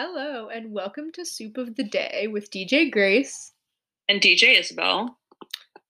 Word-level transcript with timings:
Hello, 0.00 0.46
and 0.46 0.72
welcome 0.72 1.10
to 1.10 1.24
Soup 1.24 1.58
of 1.58 1.74
the 1.74 1.82
Day 1.82 2.28
with 2.30 2.52
DJ 2.52 2.88
Grace. 2.88 3.50
And 4.08 4.20
DJ 4.20 4.56
Isabel. 4.56 5.18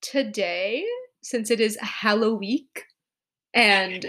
Today, 0.01 0.83
since 1.21 1.51
it 1.51 1.61
is 1.61 1.77
Halloween 1.83 2.65
and 3.53 4.07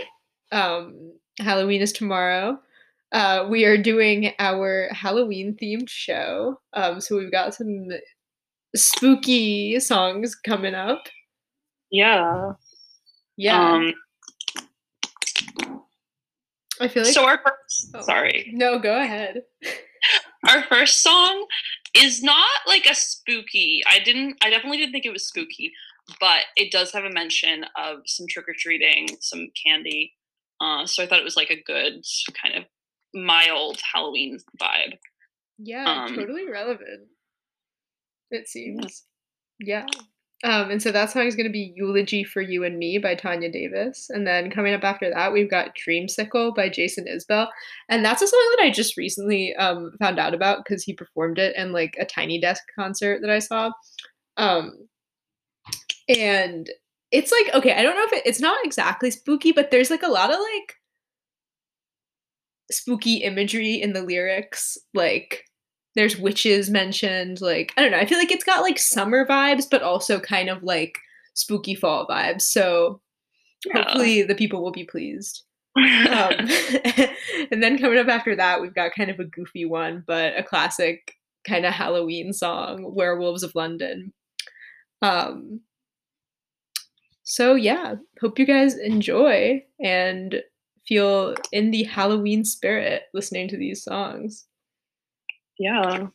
um, 0.54 1.12
Halloween 1.40 1.82
is 1.82 1.92
tomorrow, 1.92 2.58
uh, 3.12 3.48
we 3.50 3.66
are 3.66 3.78
doing 3.78 4.32
our 4.40 4.88
Halloween 4.94 5.58
themed 5.62 5.90
show. 5.90 6.62
Um, 6.72 7.02
so 7.02 7.18
we've 7.18 7.30
got 7.30 7.54
some 7.54 7.90
spooky 8.78 9.82
songs 9.82 10.34
coming 10.34 10.76
up. 10.76 11.04
Yeah. 11.92 12.54
Yeah. 13.36 13.74
Um, 13.74 13.94
I 16.80 16.88
feel 16.88 17.04
like 17.04 17.14
so. 17.14 17.26
Our 17.26 17.38
first, 17.38 17.92
oh, 17.96 18.02
sorry. 18.02 18.50
No, 18.54 18.80
go 18.80 18.98
ahead. 18.98 19.44
our 20.48 20.64
first 20.64 21.02
song 21.02 21.46
is 21.96 22.24
not 22.24 22.62
like 22.68 22.86
a 22.90 22.96
spooky. 22.96 23.82
I 23.90 24.00
didn't. 24.00 24.38
I 24.42 24.50
definitely 24.50 24.78
didn't 24.78 24.94
think 24.94 25.06
it 25.06 25.14
was 25.14 25.28
spooky, 25.28 25.72
but 26.20 26.44
it 26.56 26.72
does 26.72 26.92
have 26.94 27.04
a 27.04 27.12
mention 27.12 27.66
of 27.78 28.00
some 28.06 28.26
trick 28.30 28.48
or 28.48 28.56
treating, 28.58 29.08
some 29.20 29.48
candy. 29.66 30.14
Uh, 30.62 30.86
so 30.86 31.04
I 31.04 31.08
thought 31.08 31.20
it 31.20 31.26
was 31.26 31.38
like 31.38 31.52
a 31.52 31.62
good 31.62 32.04
kind 32.42 32.56
of 32.56 32.64
mild 33.14 33.80
Halloween 33.94 34.40
vibe. 34.62 34.98
Yeah, 35.58 36.06
um, 36.06 36.16
totally 36.16 36.48
relevant. 36.48 37.08
It 38.32 38.48
seems. 38.48 39.04
Yeah. 39.60 39.86
yeah. 39.94 40.02
Um, 40.44 40.72
and 40.72 40.82
so 40.82 40.92
that 40.92 41.12
song 41.12 41.28
is 41.28 41.36
going 41.36 41.48
to 41.48 41.52
be 41.52 41.74
Eulogy 41.76 42.24
for 42.24 42.42
You 42.42 42.64
and 42.64 42.78
Me 42.78 42.98
by 42.98 43.14
Tanya 43.14 43.52
Davis. 43.52 44.10
And 44.10 44.26
then 44.26 44.50
coming 44.50 44.74
up 44.74 44.86
after 44.86 45.12
that, 45.14 45.34
we've 45.34 45.50
got 45.50 45.76
Dreamsicle 45.76 46.56
by 46.56 46.70
Jason 46.70 47.06
Isbell. 47.06 47.50
And 47.90 48.06
that's 48.06 48.22
a 48.22 48.28
song 48.28 48.56
that 48.56 48.64
I 48.64 48.70
just 48.70 48.96
recently 48.96 49.54
um, 49.56 49.92
found 50.00 50.18
out 50.18 50.34
about 50.34 50.60
because 50.64 50.84
he 50.84 50.94
performed 50.94 51.40
it 51.40 51.58
in 51.58 51.74
like 51.74 51.96
a 52.00 52.06
Tiny 52.06 52.40
Desk 52.40 52.64
concert 52.74 53.20
that 53.22 53.30
I 53.30 53.40
saw. 53.40 53.72
Um, 54.38 54.88
and 56.08 56.70
it's 57.12 57.34
like, 57.34 57.54
okay, 57.54 57.74
I 57.74 57.84
don't 57.84 57.96
know 57.96 58.06
if 58.06 58.14
it, 58.14 58.24
it's 58.26 58.40
not 58.40 58.64
exactly 58.64 59.12
spooky, 59.12 59.52
but 59.52 59.72
there's 59.72 59.92
like 59.92 60.04
a 60.04 60.08
lot 60.08 60.32
of 60.32 60.40
like 60.40 60.76
spooky 62.72 63.18
imagery 63.18 63.76
in 63.76 63.92
the 63.92 64.04
lyrics. 64.04 64.78
Like, 64.94 65.44
there's 65.96 66.18
witches 66.18 66.70
mentioned. 66.70 67.42
Like, 67.42 67.74
I 67.78 67.82
don't 67.82 67.92
know. 67.92 67.98
I 67.98 68.06
feel 68.06 68.18
like 68.18 68.32
it's 68.32 68.44
got 68.44 68.62
like 68.62 68.80
summer 68.80 69.26
vibes, 69.26 69.66
but 69.70 69.82
also 69.82 70.20
kind 70.20 70.50
of 70.50 70.64
like 70.64 70.98
spooky 71.34 71.76
fall 71.76 72.08
vibes. 72.08 72.42
So 72.44 73.02
yeah. 73.66 73.84
hopefully 73.84 74.24
the 74.24 74.36
people 74.36 74.62
will 74.62 74.72
be 74.72 74.86
pleased. 74.86 75.44
um, 75.78 75.86
and 77.52 77.64
then 77.64 77.78
coming 77.78 78.00
up 78.00 78.08
after 78.08 78.36
that, 78.36 78.62
we've 78.62 78.76
got 78.76 78.96
kind 78.96 79.10
of 79.10 79.20
a 79.20 79.26
goofy 79.26 79.66
one, 79.66 80.04
but 80.06 80.38
a 80.38 80.44
classic 80.44 81.16
kind 81.48 81.66
of 81.66 81.74
Halloween 81.74 82.34
song, 82.34 82.94
Werewolves 82.94 83.44
of 83.44 83.56
London. 83.56 84.14
Um, 85.02 85.62
so 87.24 87.56
yeah, 87.56 87.96
hope 88.22 88.40
you 88.40 88.46
guys 88.46 88.76
enjoy 88.78 89.64
and 89.80 90.42
feel 90.88 91.36
in 91.52 91.72
the 91.72 91.84
Halloween 91.84 92.44
spirit 92.44 93.04
listening 93.14 93.48
to 93.50 93.58
these 93.58 93.84
songs 93.84 94.46
yeah. 95.60 96.08